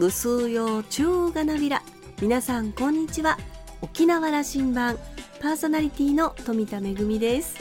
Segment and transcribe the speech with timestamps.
[0.00, 1.82] ぐすうようちゅうがなびら。
[2.22, 3.36] 皆さんこんにちは。
[3.82, 4.96] 沖縄羅針盤
[5.42, 7.54] パーソナリティの富田恵です。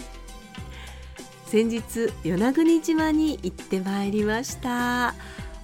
[1.47, 1.83] 先日
[2.23, 5.15] 与那国島に行ってまいりました。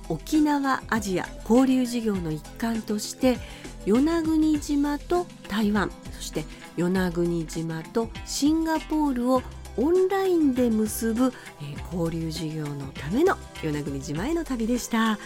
[0.09, 3.37] 沖縄アジア交流事業の一環として
[3.85, 6.43] 与那国島と台湾そして
[6.75, 9.41] 与那国島とシンガポールを
[9.77, 11.31] オンラインで結ぶ、
[11.61, 15.17] えー、交流事業のための与那国島への旅でした。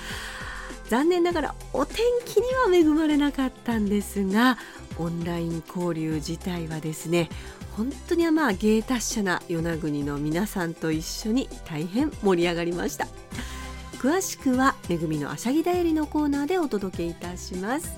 [0.90, 4.58] 残念ながらお天気には恵まれなかったんですが
[4.98, 7.30] オンライン交流自体はですね
[7.78, 13.08] 本当にまあ芸達者な与那国の皆さんと一緒に大変盛り上がりました。
[14.00, 17.96] 詳しくはめぐみのあしゃぎだよりのコーナーでお届けいたします。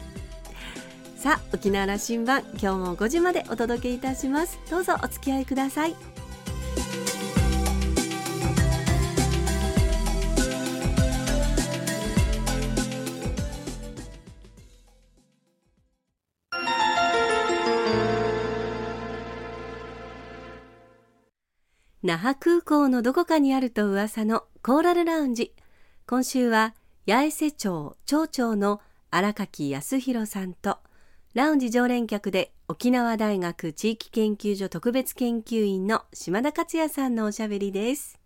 [1.15, 4.59] さあ沖縄羅針盤今日も5時までお届けいたします。
[4.69, 6.10] どうぞお付き合いください。
[22.11, 25.53] 那覇空港のどこかにあると噂のコーラルラウンジ。
[26.05, 26.75] 今週は
[27.07, 28.81] 八重瀬町町長の
[29.11, 30.79] 荒垣康弘さんと
[31.35, 38.19] ラウンジ常連客で沖縄大学地域研究所特別研究員の島田克也さんのおしゃべりです。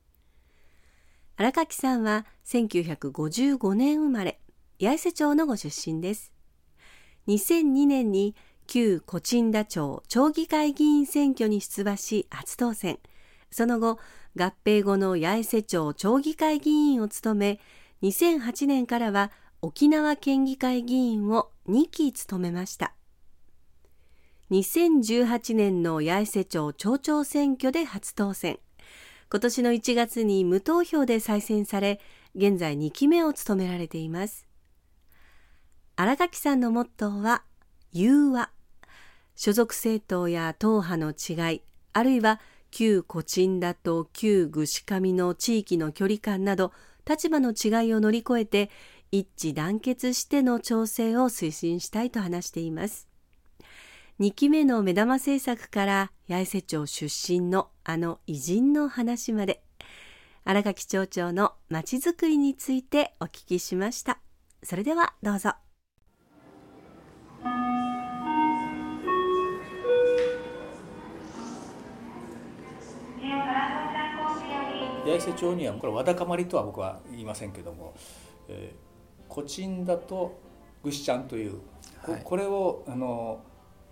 [1.37, 4.39] 荒垣さんは1955年生まれ
[4.81, 6.33] 八重瀬町のご出身です。
[7.27, 12.97] 2002年に旧コチンダ町町議会議員選挙に出馬し初当選。
[13.55, 13.99] その後、
[14.35, 17.59] 合併後の八重瀬町町議会議員を務め、
[18.01, 19.31] 2008年からは
[19.61, 22.93] 沖縄県議会議員を2期務めました。
[24.51, 28.59] 2018年の八重瀬町町長選挙で初当選。
[29.31, 32.01] 今年の1月に無投票で再選され、
[32.35, 34.49] 現在2期目を務められています。
[35.95, 37.43] 荒垣さんのモットーは、
[37.93, 38.49] 融和。
[39.37, 41.61] 所属政党や党派の違い、
[41.93, 42.41] あるいは
[42.77, 46.73] 旧古鎮だと旧具志上の地域の距離感など
[47.07, 48.69] 立場の違いを乗り越えて
[49.13, 53.07] 一致団結しての調整を推進したいと話しています。
[54.19, 59.63] 2期目の目玉政策から八重瀬町出身のあの偉人の話まで
[60.43, 64.19] 荒垣町長のまちづくりについてお聞きしました。
[64.63, 65.64] それではどうぞ。
[75.05, 77.93] 八重瀬町にはこれわだかまりとは僕は言いませんけども、
[78.49, 80.39] えー、コチンだと
[80.83, 81.59] ぐしちゃんという、
[82.01, 83.41] はい、これをあの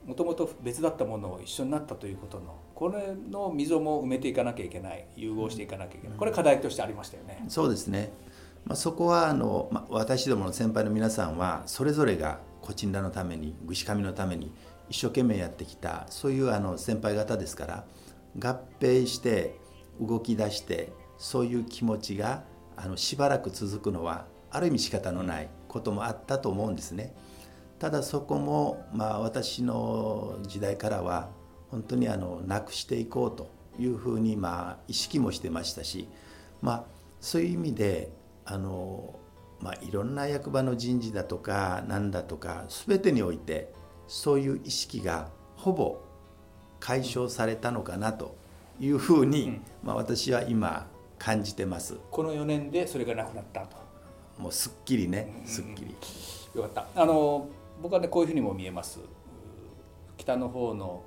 [0.06, 7.46] もともと別だったものを一緒になったということのこれの溝も埋めていかなきゃいけない融合していかなきゃいけないこれ課題としてありましたよね。
[7.48, 8.12] そうですね。
[8.66, 14.52] まあ、そこはあの、まあ、私どもの先輩の皆さんはそれぞれがコチンラのためにぐしかみのために
[14.90, 17.86] 一生懸命やってきたそういうあの先輩方ですから
[18.40, 19.60] 合併して
[20.00, 20.92] 動き出して
[21.24, 22.44] そういう気持ちが
[22.76, 27.16] あのしばらく続くのはある意味仕方のないこともあったと思うんですね。
[27.80, 31.30] ただそこも、まあ、私の時代からは
[31.72, 36.10] 本当にあのなくしていこうというふうにまあ意識もしてましたし、
[36.62, 36.84] まあ、
[37.22, 38.12] そういう意味で
[38.44, 39.18] あの、
[39.62, 43.72] まあ、いろんな役場の人事だとかなんだとか全てにおいて
[44.10, 46.02] そういう意識がほぼ
[46.82, 48.36] 解消されたのかなと
[48.82, 50.92] いうふうに、まあ、私は今
[51.24, 51.98] 感じてます。
[52.12, 53.78] この4年でそれがなくなったと。
[54.38, 55.96] もうすっきりねすっきり、
[56.56, 57.02] うん、よかった。
[57.02, 57.48] あの
[57.82, 59.00] 僕はねこういうふうにも見えます。
[60.18, 61.04] 北の方の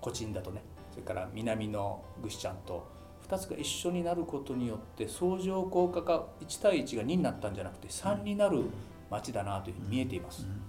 [0.00, 0.62] コチンだとね
[0.92, 2.86] それから南のグシちゃんと
[3.28, 8.62] 2つが一緒になることによって相乗効果が1対1が2になったんじゃなくて3になる
[9.10, 10.50] 町だなというふうに見えています、うん。
[10.50, 10.60] うん、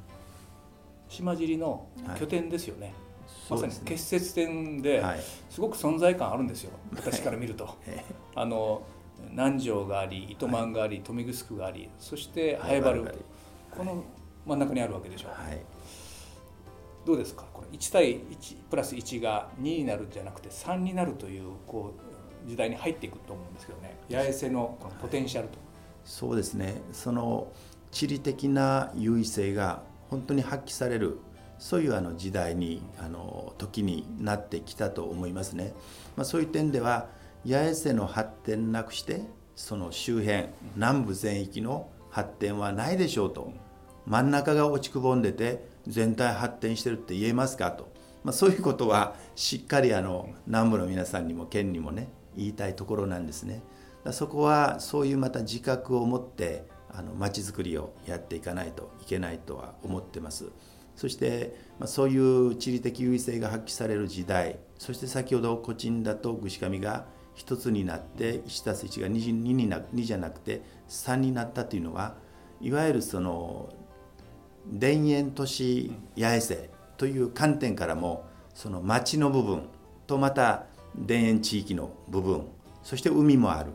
[1.07, 1.87] 島尻の
[2.19, 2.95] 拠点ですよね、はい
[3.49, 5.03] まさに結節点で
[5.49, 7.77] すごく存在感あるんですよ、はい、私から見ると。
[8.35, 8.81] あの
[9.29, 12.97] 南城があり糸満があり豊見城がありそして早原
[13.69, 14.03] この
[14.45, 15.27] 真ん中にあるわけでしょ。
[15.27, 15.61] う、はい、
[17.05, 17.45] どうですか？
[17.53, 21.93] これ1対1プラス1が2になるんじゃなくて3になるというこ
[22.45, 23.97] う時代に入っていくと思うんですけどね。
[24.09, 25.65] 八重瀬のこのポテンシャルと、はい、
[26.05, 26.81] そうですね。
[26.91, 27.51] その
[27.91, 31.19] 地理的な優位性が本当に発揮される
[31.61, 35.73] そういうあの時代にあの時になってきたと思いますね。
[36.17, 37.07] まあ、そういう点では
[37.47, 39.21] 八重瀬の発展なくして
[39.55, 43.53] その周辺南部全域の発展はないでしょうと
[44.07, 47.93] 真ん中が落ちくぼんでて全体発展してるって言えますかと、
[48.23, 53.61] まあ、そういうことはしっかりあの南部の皆さんにも県にもね言いたいところなんですね。
[54.11, 60.45] そこはそういうまた自覚を持ってあの町づくりをやっていかないといけないとは思ってます
[60.95, 72.15] そして、まあ、そういう地理的優位性が発揮される時代そして先ほどコチンダとグシカミが一つになって1たす1が 2, 2, にな2じゃなくて3になったというのは
[72.59, 73.69] いわゆるその
[74.79, 79.63] 田園都市八重瀬という観点からもその町の部分
[80.05, 80.65] とまた
[81.07, 82.45] 田園地域の部分
[82.83, 83.71] そして海もある、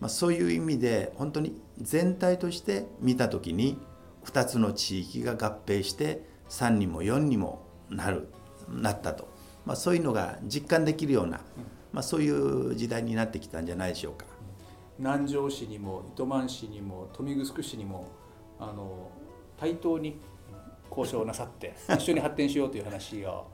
[0.00, 3.78] まあ、そういう意味で本当に全体として見た時に
[4.24, 8.28] 2つの地域が合併して3にも4にもなる
[8.68, 9.28] なったと、
[9.64, 11.40] まあ、そういうのが実感できるような、
[11.92, 14.26] まあ、そういう時代になってきたんじゃないでしょうか。
[14.98, 18.08] 南城市にも糸満市にも豊見城市にも
[18.58, 19.10] あの
[19.56, 20.20] 対等に
[20.90, 23.46] 交渉なさって 一緒に発展しようという話を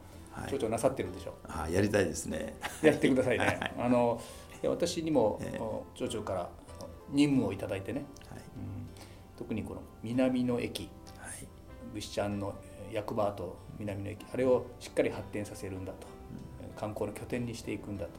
[0.46, 1.34] 町長なさってるんでしょ。
[1.46, 2.56] う、はい、あやりたいですね。
[2.82, 4.20] やってくださいね、はい、あの
[4.64, 6.48] 私にも、えー、町長から
[7.10, 8.38] 任務をいただいてね、はい。
[8.38, 8.88] うん、
[9.36, 10.88] 特にこの南の駅、
[11.18, 11.46] はい、
[11.92, 12.54] ぐしちゃんの
[12.94, 16.06] 役場と南の駅あれをしっかり発展させるんだと、
[16.62, 18.12] うん、観光の拠点にしていくんだと。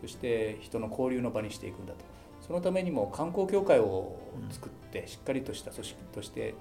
[0.00, 1.98] そして人の交流の場にしていくんだと。
[2.46, 4.18] そのためにも観光協会を
[4.50, 6.54] 作ってしっかりとした組織として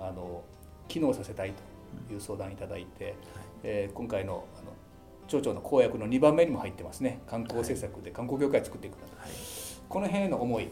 [0.00, 0.42] あの
[0.88, 1.52] 機能させたい
[2.08, 3.14] という相談いただいて、はい、
[3.62, 4.72] えー、今回のあの
[5.28, 7.20] 町長の公約の2番目にも入ってますね。
[7.26, 9.30] 観光政策で観光協会を作っていくんだと、はい、
[9.88, 10.68] この辺への思い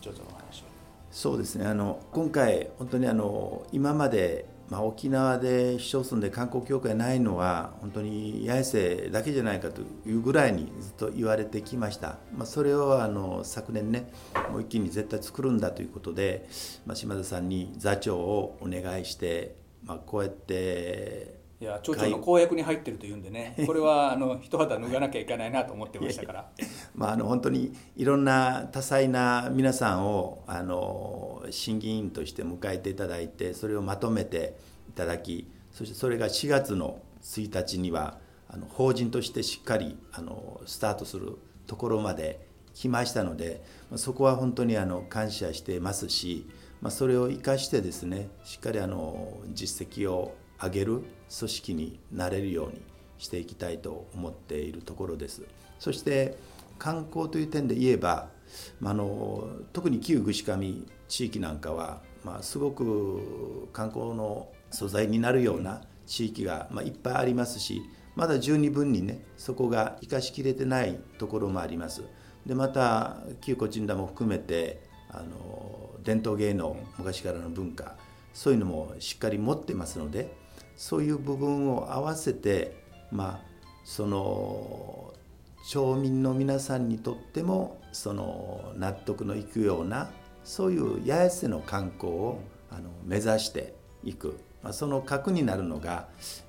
[0.00, 0.64] 町長の話を。
[1.12, 1.66] そうですね。
[1.66, 14.10] あの今回本当にあの今までまあ、沖縄で市町村で観光協会ないのは本当に八重瀬だけじゃないかというぐらいにずっと言われてきました、まあ、それをあの昨年ね
[14.50, 16.48] もう一気に絶対作るんだということで、
[16.84, 26.50] まあ、島田さんに座長をお願いして、まあ、こうやっていや町長の公約に入ってるというんでねこれはあの一肌脱がなきゃいけないなと思ってましたから。
[26.94, 34.56] まあ、あの本当にいろんな多彩な皆さんをあの審議員として迎えていただいてそれをまとめて
[34.88, 38.18] いただきそしてそれが4月の1日には
[38.48, 43.62] あの法人としてしっかりあのスタートするところまで来ましたので
[43.96, 46.46] そこは本当にあの感謝してますし、
[46.82, 51.02] まあ、それを生かしてですねしっかりあの実績を上げる
[51.36, 52.80] 組織になれるように
[53.18, 55.42] していきたいと思っているところです。
[55.78, 56.36] そして
[56.78, 58.28] 観光という点で言えば、
[58.80, 60.74] まあの特に旧串上
[61.08, 67.82] 地域なんかは、まあ、すごく観光の素材になるような地域が、まあ、いっぱいありますし
[68.14, 72.02] まだ十二分にねそこが生かしきれてないところもあります。
[72.44, 74.80] でまた旧古鎮田も含めて
[75.10, 77.96] あの伝統芸能昔からの文化
[78.32, 80.35] そういうのもしっかり持ってますので
[80.76, 82.76] そういう部分を合わせて
[83.10, 85.14] まあその
[85.68, 90.10] 町民の皆さんにとってもその納得のいくような
[90.44, 92.40] そういう八重瀬の観光を
[92.70, 93.74] あの目指して
[94.04, 96.08] いく、まあ、その核になるのが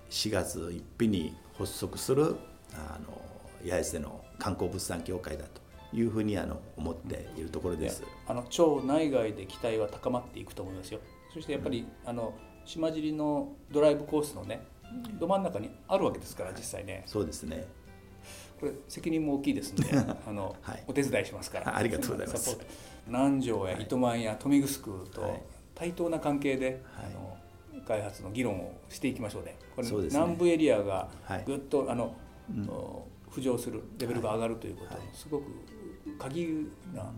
[0.09, 2.35] 4月1日に発足する
[2.73, 3.21] あの
[3.67, 5.61] 八重瀬の観光物産協会だと
[5.95, 8.03] いうふうにあの思っているところです。
[8.27, 10.99] あの町内外で期待は高まっていくと思いますよ。
[11.33, 12.33] そしてやっぱり、うん、あの
[12.67, 14.61] 島尻のドライブコースのね
[15.19, 17.03] ど真ん中にあるわけですから実際ね。
[17.05, 17.65] そうですね。
[18.59, 19.97] これ責任も大きいですので
[20.27, 21.75] あの、はい、お手伝いしますから。
[21.75, 22.57] ありがとうございます。
[23.07, 25.43] 南城や糸満や豊見城と
[25.75, 27.37] 対等な関係で、はい、あの
[27.85, 29.55] 開発の議論をしていきましょうね。
[29.75, 31.09] これ、ね、南部エリアが
[31.45, 32.15] ぐっと、あの、
[32.49, 32.69] うん、
[33.29, 35.45] 浮上するレベルが上がるということは、すごく
[36.17, 37.09] 鍵な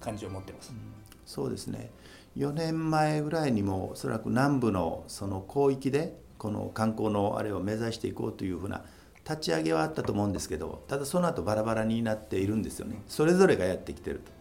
[0.00, 0.78] 感じを持ってます、うん、
[1.26, 1.90] そうですね。
[2.36, 8.84] 4年前ぐらいにもおそらく南部のその広域でこの観光のあれを目指していこうというふうな
[9.28, 13.02] 立ち上げはあったと思うんですけどただその後バラバラになっているんですよね。
[13.06, 14.32] それぞれがやってきてると、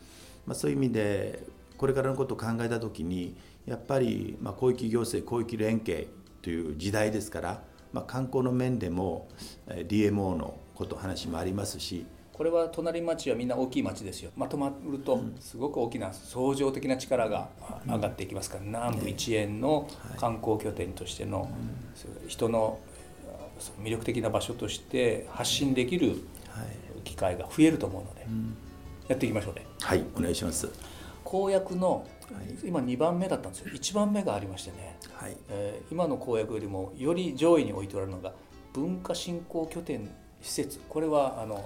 [0.48, 1.44] まあ、そういう意味で
[1.78, 3.36] これからのことを考えた時に
[3.66, 6.08] やっぱりま広域行政広域連携
[6.42, 9.28] という時代ですから、まあ、観光の面でも
[9.68, 12.06] DMO のこと話もありますし
[12.41, 14.31] これは隣町はみんな大きい町ですよ。
[14.36, 17.50] まとまるとすごく大きな相乗的な力が
[17.86, 21.51] 上がっていきますから、南部一円の観光拠点としての
[22.27, 22.79] 人の
[23.83, 26.15] 魅力的な場所として発信できる
[27.03, 28.25] 機会が増えると思うので、
[29.07, 29.67] やっていきましょうね。
[29.79, 30.67] はいお願いします。
[31.24, 32.07] 公約の
[32.65, 33.71] 今2番目だったんですよ。
[33.71, 35.38] 1番目がありましてね、はい。
[35.50, 38.33] えー、今の公約よりもより上位に置いておられるのが
[38.74, 40.10] 文化振興拠点
[40.41, 40.79] 施設。
[40.89, 41.63] これはあの、はい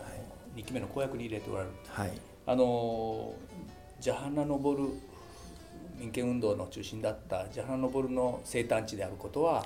[0.55, 2.11] 2期目の公約に入れておられる、はい、
[2.45, 3.33] あの
[3.99, 4.89] ジャハナ・ノボル
[5.97, 9.65] 民権運動の中心だったジャハナ・ノボルの生誕地であることは、はい、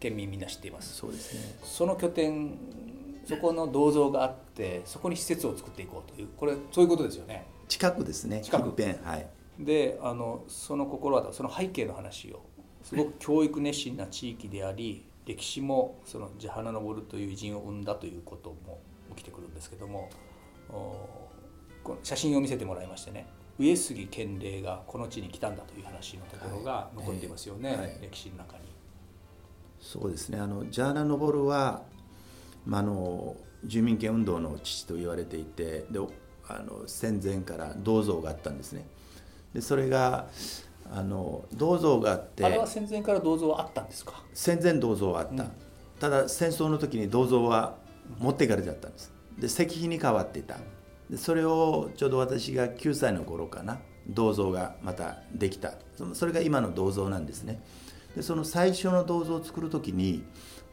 [0.00, 0.96] 県民みんな知っています。
[0.96, 1.58] そうですね。
[1.62, 2.56] その拠点
[3.26, 7.46] そこの銅像があってそこに施設を作っていこうというこれそういうことですよね。
[7.68, 8.40] 近くですね。
[8.40, 8.82] 近く。
[9.04, 9.26] はい。
[9.58, 12.42] であのその心はその背景の話を
[12.82, 18.80] すごく教育熱心な地域であり歴史もそのジャハナ・ノボルという偉人を生んだということも
[19.14, 20.10] 起きてくるんですけども
[20.68, 23.26] この写真を見せてもらいましてね
[23.58, 27.78] 上杉賢霊がこの地に来たんだという話のところが残っていますよね、はい。
[27.80, 28.64] はい、歴史の中に。
[29.78, 30.38] そうですね。
[30.38, 31.82] あのジャーナ・ノボルは、
[32.64, 36.00] まあ、あの住民権運動の父と言われていてで
[36.48, 38.86] あの戦前から銅像があったんですね。
[39.52, 40.28] でそれが
[40.90, 44.22] あの銅像があってあれは戦前から銅像はあったんですか？
[44.32, 45.50] 戦前銅像はあった、うん、
[46.00, 47.76] ただ戦争の時に銅像は
[48.18, 49.12] 持っていかれちゃったんです。
[49.38, 50.58] で石碑に変わっていた。
[51.10, 53.80] でそれをちょうど私が9歳の頃かな。
[54.08, 55.74] 銅像がまたできた。
[56.14, 57.62] それが今の銅像なんですね。
[58.16, 60.24] でその最初の銅像を作る時に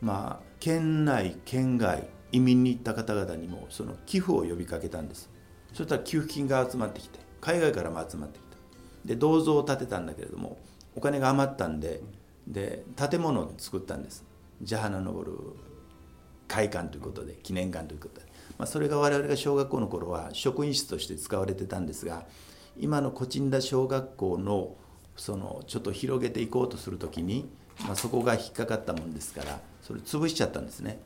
[0.02, 5.30] まあ県内県外移民に行った方々にもその寄付を呼びかけたんです。
[5.74, 8.58] そしたら給付金が集まってきて海外からも集まってきた。
[9.06, 10.58] で銅像を建てたんだけれども
[10.96, 12.02] お金が余ったんで
[12.48, 14.26] で建物を作ったんです。
[14.62, 15.38] ジャハナ登る
[16.50, 18.26] 会館ということで記念館ということで、
[18.58, 22.26] まあ、それが我々が小学校の頃は職員室として使われてたんですが
[22.78, 24.76] 今のコチンダ小学校の
[25.16, 27.50] そのちょっと広げていこうとする時に、
[27.86, 31.00] まあ、そこが引っかかったもんですからそれ潰しちゃったんですね。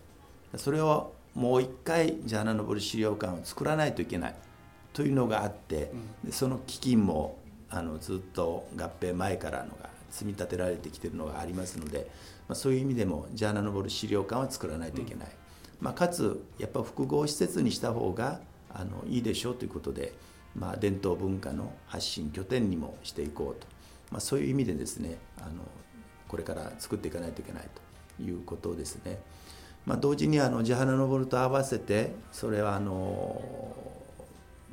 [0.58, 4.36] それをもう一回ジャーナ登る資料館を作らないといけない。
[4.94, 5.92] というのがあって、
[6.24, 12.12] でその基金もあのずっと合併前からのが積み立てられてきてるのがありますので、
[12.48, 15.28] まあ、そういう意味でもジャーナ登る資料館は作らないといけない、
[15.82, 18.40] まあ、かつやっぱ複合施設にした方が
[18.72, 20.14] あのいいでしょうということで、
[20.56, 23.68] まあ、伝統文化の発信拠点にもしていこうと、
[24.12, 25.64] まあ、そういう意味でですねあの
[26.28, 27.68] これから作っていかないといけない
[28.18, 29.20] ということですね。
[29.86, 33.76] まあ、同時にあのジャハナ登ると合わせてそれはあの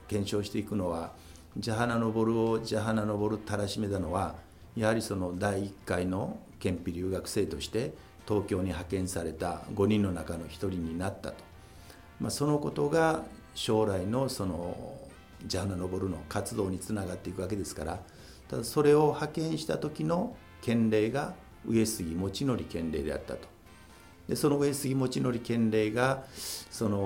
[0.06, 1.12] 検証していくのは
[1.56, 4.36] ジャハナ登るをジャハナ登るたらしめたのは
[4.76, 7.92] やはりその第1回の憲費留学生として
[8.26, 11.36] 東京に派遣された5人の中の1人になったと、
[12.20, 13.24] まあ、そのことが
[13.54, 14.94] 将来のその
[15.46, 18.00] ジャハナ登るの活動につながっていくわけですから
[18.48, 21.34] ただそれを派遣した時の県令が
[21.66, 23.48] 上杉持則県令であったと。
[24.28, 26.24] でその上杉持則県令が
[26.70, 26.98] その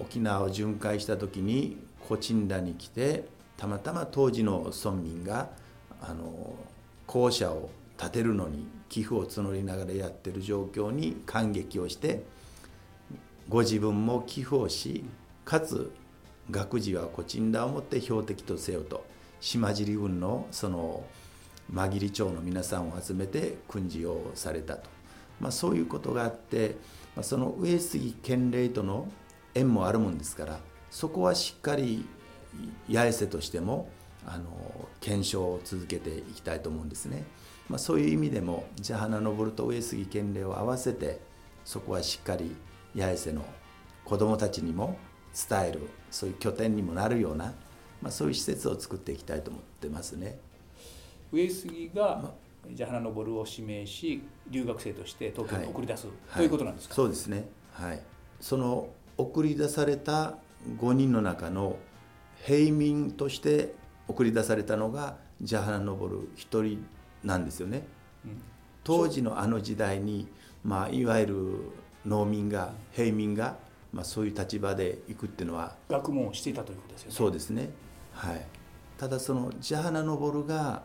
[0.00, 1.76] 沖縄を巡回した時に
[2.08, 5.50] コチンダに来てたまたま当時の村民が
[6.00, 6.56] あの
[7.06, 12.22] 校舎を建てるのに寄付を募りながらやってる状況に感激をして
[13.48, 15.04] ご自分も寄付をし
[15.44, 15.92] かつ
[16.50, 19.04] 学事はコチンダをもって標的とせよと
[19.40, 21.04] 島尻郡のその
[21.70, 24.88] 間切町の皆さんを集めて訓示をされたと、
[25.40, 26.76] まあ、そういうことがあって、
[27.16, 29.08] まあ、その上杉県令との
[29.54, 30.60] 縁もあるもんですから
[30.90, 32.06] そこはしっかり
[32.88, 33.88] 八重瀬としても
[34.26, 37.24] あの検証を続けていきたいと思うんですね。
[37.68, 41.20] まあ、そういう意味でもじゃあ花登と上杉県令を合わせて
[41.64, 42.54] そこはしっかり
[42.96, 43.44] 八重瀬の
[44.04, 44.98] 子どもたちにも
[45.48, 47.46] 伝えるそういう拠点にもなるような、
[48.00, 50.38] まあ、そういう施設を作っていきたいと思ってますね。
[51.32, 52.32] 上杉が、
[52.70, 57.48] じゃあ花登を指名し留学生として東京に送り出す、はい、ということなんですか、そうですね。
[57.72, 58.00] はい。
[58.40, 60.36] その送り出された
[60.78, 61.76] 5人の中の
[62.44, 63.74] 平民として
[64.08, 66.84] 送り出されたのがジャハナ・ノボル一人
[67.24, 67.86] なんですよね。
[68.24, 68.42] うん、
[68.84, 70.28] 当時のあの時代に、
[70.64, 71.36] まあ、いわゆる
[72.06, 73.56] 農民が平民が、
[73.92, 77.14] まあ、そういう立場で行くっていうのは学問をしていたということですよね。
[77.16, 77.70] そうですね、
[78.12, 78.46] はい、
[78.96, 80.82] ただそのジャハナ・ノボルが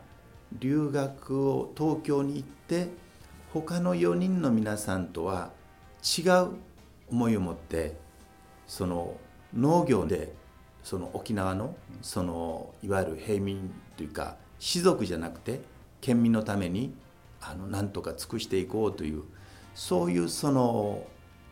[0.59, 2.89] 留学を東京に行って
[3.53, 5.51] 他の4人の皆さんとは
[6.17, 6.49] 違う
[7.09, 7.97] 思いを持って
[8.67, 9.17] その
[9.53, 10.33] 農業で
[10.83, 15.61] その沖縄のそのいわゆる平民というか士族じゃなくて
[15.99, 16.93] 県民のために
[17.41, 19.23] あのなんとか尽くしていこうという
[19.75, 21.03] そういうその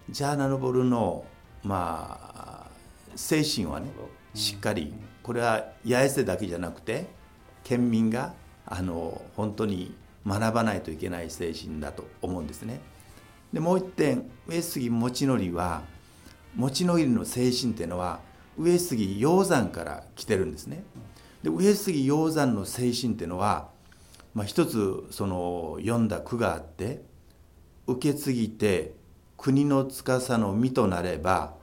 [0.10, 1.26] ジャーナルボルの
[1.64, 2.68] まあ
[3.16, 3.92] 精神はね
[4.34, 4.94] しっかり
[5.24, 7.08] これは八重瀬だけじゃなくて
[7.64, 8.34] 県民が
[8.66, 9.96] あの本当に
[10.26, 12.80] 学ばないといけない精神だと思うんですね。
[13.52, 15.82] でもう一点上杉持則は
[16.56, 18.20] 持則の精神っていうのは
[18.60, 20.84] 上杉鷹山から来てるんですね。
[21.44, 23.70] で上杉鷹山の精神っていうのは、
[24.34, 27.02] まあ、一つその読んだ句があって
[27.88, 28.94] 「受け継ぎて
[29.38, 31.54] 国の司の身となれば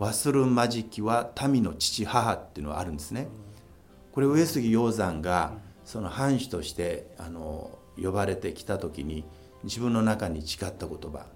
[0.00, 3.28] 忘るまじきは民の父母」っていうのがあるんですね。
[4.12, 5.52] これ上杉鷹山が
[5.84, 9.24] その藩主としてあの呼ばれてきた時に
[9.62, 11.26] 自分の中に誓った言葉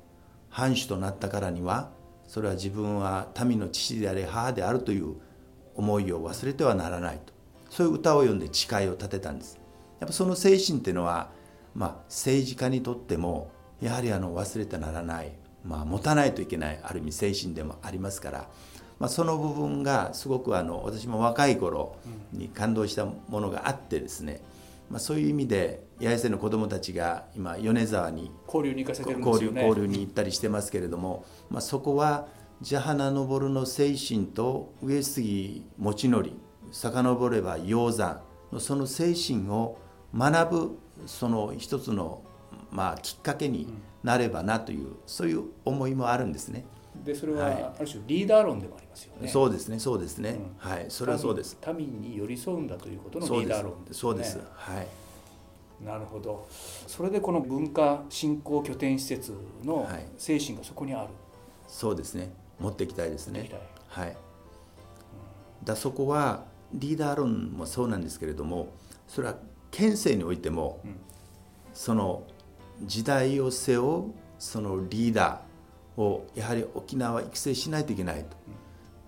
[0.48, 1.90] 藩主となったからには
[2.26, 5.14] それは自分は民の父であり母であるという
[5.74, 7.32] 思いを忘れてはならないと。
[7.70, 9.58] そういう歌を読んで誓いを立てたんです。
[10.00, 11.30] やっぱその精神っていうのは、
[11.74, 13.50] まあ、政治家にとっても
[13.80, 15.32] やはりあの忘れてならない、
[15.64, 18.48] まあ、持たないといけないある意味精神でもありますから、
[18.98, 21.96] まあ、その部分がすごくあの私も若い頃
[22.32, 24.40] に感動したものがあってですね、
[24.90, 32.28] まあ、そういう意味で八重瀬の子どもたちが今米沢に交流に行かせてるんですよね交流に行ったりしてますけれども、まあ、そこは
[32.60, 36.32] ジャハナ登の精神と上杉持則
[36.70, 38.22] 遡れば鷹山
[38.52, 39.78] のその精神を
[40.16, 42.22] 学ぶその一つの、
[42.70, 43.72] まあ、きっかけに
[44.02, 46.64] なればなという、そういう思いもあるんですね。
[47.04, 49.28] でそれはある種リーダー論でもありますよね。
[49.28, 50.30] そうですね、そうですね。
[50.30, 51.58] うん、はい、それはそうです。
[51.76, 54.00] 民に寄り添うんだということのリーダー論ですね。
[54.00, 54.40] そうです。
[54.54, 54.86] はい。
[55.84, 56.46] なるほど。
[56.86, 59.34] それでこの文化振興拠点施設
[59.64, 61.02] の精神がそこにある。
[61.02, 61.10] はい、
[61.68, 62.32] そうですね。
[62.58, 63.50] 持っていきたいですね。
[63.88, 64.08] はい。
[64.08, 64.14] うん、
[65.64, 68.68] だそこはリーダー論もそうなんですけれども、
[69.06, 69.36] それは
[69.70, 70.96] 県政においても、うん、
[71.74, 72.22] その
[72.82, 75.53] 時代を背負うそのリーダー
[75.96, 78.36] をやはり沖縄は育成しないといけないと。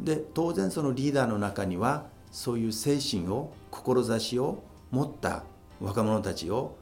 [0.00, 5.44] で当然そのリーダーの中にはそういう精神を志を持った
[5.80, 6.76] 若者たちを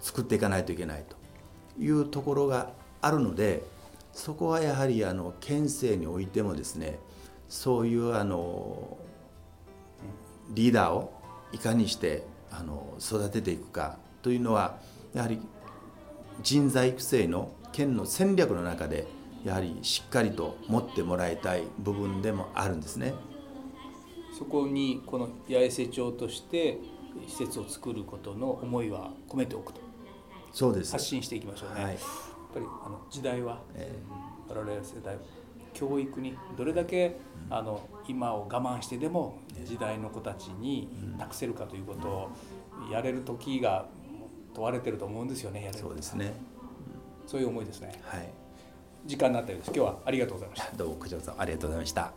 [0.00, 1.16] 作っていかないといけないと
[1.80, 2.70] いうところが
[3.00, 3.62] あるので
[4.12, 6.98] そこはやはりあの県政においてもですね
[7.48, 8.96] そういうあの
[10.50, 11.12] リーダーを
[11.52, 14.78] いかにしてあの育てていくかというのは
[15.14, 15.40] やはり
[16.42, 19.06] 人材育成の県の戦略の中で
[19.46, 23.14] やはりしっかりと持ってもらいたい部分でもあるんですね。
[24.36, 26.78] そこにこの八重瀬町として
[27.28, 29.80] 施設を作ることの思いは込めておくと。
[30.52, 30.90] そうです。
[30.90, 32.02] 発信していきましょうね、はい、やっ
[32.54, 35.16] ぱりあの時代は、えー、我々世代
[35.74, 37.16] 教育にどれだけ、
[37.48, 40.88] うん、あの今を我慢してでも時代の子たちに
[41.18, 42.30] 託せるかということを
[42.90, 43.86] やれる時が
[44.54, 46.32] 問われてると思うんですよねやれるそうですね、
[47.22, 48.00] うん、そういう思いですね。
[48.02, 48.45] はい
[49.06, 49.72] 時間になったようです。
[49.74, 50.76] 今日はありがとうございました。
[50.76, 52.12] どうもこちらこそありがとうございました。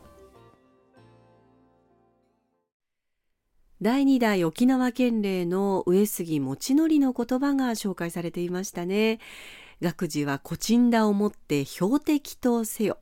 [3.82, 9.20] 第2代沖縄県令の上杉持則の言葉が紹介されていましたね。
[9.82, 12.98] 学事はコチンダをもって標的とせよ。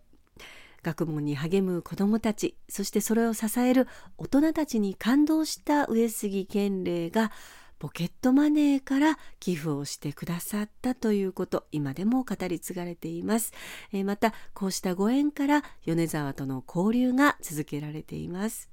[0.84, 7.32] 学問に励む子どもたちそしてそれを支える大人たちに感動した上杉県令が
[7.80, 13.54] ポケットマネーから寄付をしてくださったということ今でも語り継がれています、
[13.94, 18.70] えー、またこうしたご縁から米沢との交流が続けられています。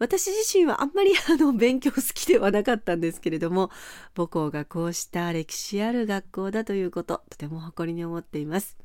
[0.00, 3.70] 私自身はあんまり あの勉強好きではなかったんですけれども
[4.16, 8.76] 母校がこうした歴史ある学校だということとても誇りに思っています。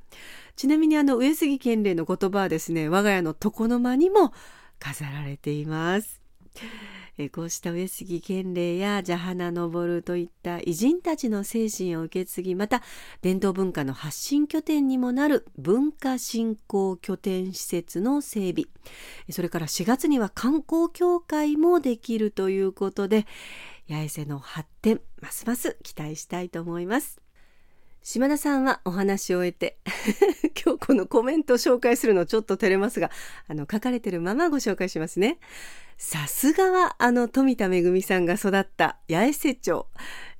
[0.55, 4.33] ちなみにあの上杉賢令の言葉はですね我が家の床の間にも
[4.79, 6.24] 飾られています。
[7.17, 12.83] えこうした上杉賢令や蛇花昇といった偉人たちの精神を受け継ぎまた
[13.21, 18.65] 伝統文化の発信拠点にもなる文化振興拠点施設の整備
[19.29, 23.25] それから4月には観光協会もできるということで
[23.87, 27.21] 八重瀬の発展ますます期待したいと思います。
[28.05, 29.79] 島田さんはお話を終えて
[30.63, 33.09] 今日このコメントを紹介するのちょっと照れますが
[33.47, 35.39] あの書かれてるままご紹介しますね
[35.97, 39.87] さすがはあの富田恵さんが育った八重瀬町。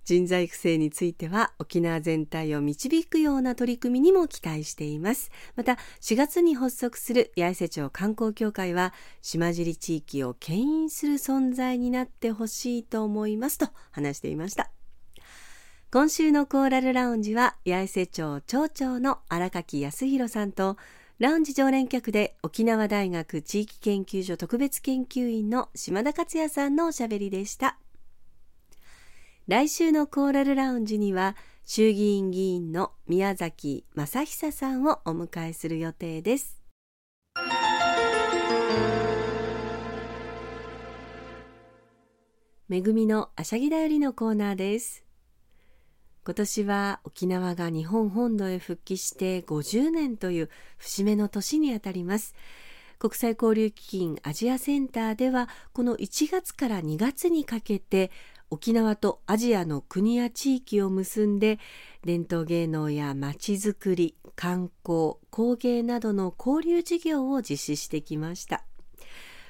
[0.03, 5.31] 人材育成については沖縄全体を導くような取り組みにも期待しています。
[5.55, 14.69] また4月に発足する八重瀬町観光協会は島尻地域を牽引する存在になってほしいと思いますと話していました。
[15.91, 20.77] 今週のコーラルラウンジは八重瀬町町長の荒垣康弘さんと
[21.17, 27.77] ラウンジ常連客で沖縄大学地域研究所特別研究員の島田克也さんのおしゃべりでした。
[29.47, 36.61] 来週のコーラルラウンジには衆議院議員の宮崎正久さんをお迎えする予定です。
[42.67, 45.04] めぐみのあしゃぎだよりのコーナーです。
[46.25, 52.33] 今年は沖縄が日本本土へ復帰して50年という節目の年にあたります。
[52.97, 58.09] 国際交流基金アジアセンターではこの1月から2月にかけて
[58.49, 61.59] 沖縄とアジアの国や地域を結んで
[62.03, 68.63] 伝統芸能やまちづくり観光工芸などの交流事業を実施してきました。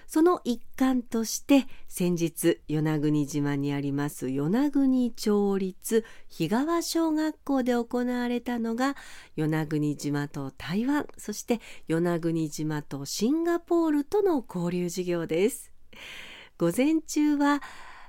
[0.08, 8.96] その一環として先日与那国島にあります与那国町立日川小学校で行われたのが
[9.36, 15.72] 与那国島と台湾そして与那国島とシンガポールとの交流事業です。
[16.58, 17.62] 午前中は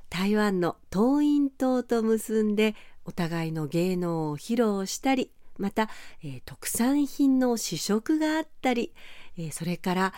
[0.09, 5.89] 台湾の東院島と結んでお互いの芸能を披露したりまた、
[6.23, 8.93] えー、特産品の試食があったり、
[9.39, 10.13] えー、それから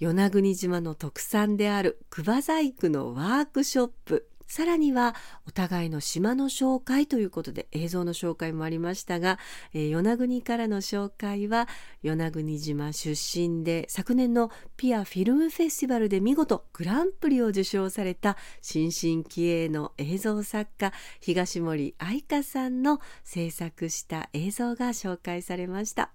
[0.00, 5.14] 与那国島の特産である熊細工のワークショップさらには
[5.46, 9.38] お互いの島の紹介ということで映像の紹介もありましたが、
[9.74, 11.68] えー、与那国からの紹介は
[12.02, 26.10] 与那国島出身で昨年のピアフィルムフェスティバルで見事グランプリを受賞された新進気鋭の映像作家東森愛香さんの制作した映像が紹介されました。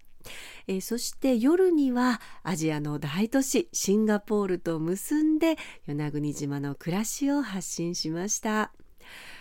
[0.68, 5.58] えー、そして夜にはアジアの大都市シンガポールと結んで
[5.88, 8.72] 与那国島の暮らしを発信しました。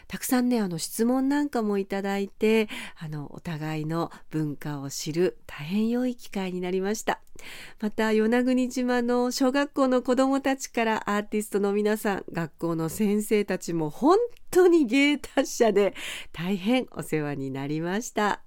[0.07, 2.69] たくさんねあの質問なんかもいただいて
[2.99, 7.21] あのお互いの文化を知る大変良い機会になりました
[7.81, 14.19] また与那国島の小学校の子どもたちからアーティストの皆さん学校の先生たちも本
[14.51, 15.95] 当に芸達者で
[16.33, 18.41] 大変お世話になりました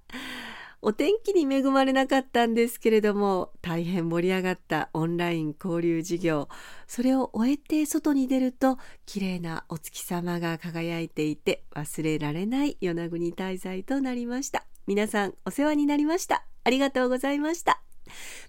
[0.80, 6.48] お天気に恵まれなかったんですけれども大変盛り上がったオンライン交流事業。
[6.86, 14.64] それを終えて外に出ると綺麗なお月様が輝いていて忘れられない与那国滞在となりました。
[14.86, 16.44] 皆さんお世話になりました。
[16.62, 17.82] ありがとうございました。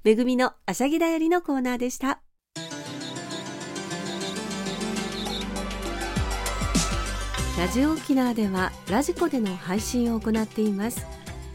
[0.04, 2.22] めぐみのあしゃぎだよりのコーナーでした。
[7.58, 11.19] ラジオ沖縄ではラジコでの配信を行っています。